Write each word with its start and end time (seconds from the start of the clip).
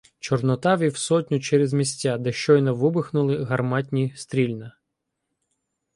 Чорнота 0.19 0.75
вів 0.75 0.97
сотню 0.97 1.39
через 1.39 1.73
місця, 1.73 2.17
де 2.17 2.31
щойно 2.31 2.75
вибухнули 2.75 3.43
гарматні 3.43 4.13
стрільна. 4.15 4.77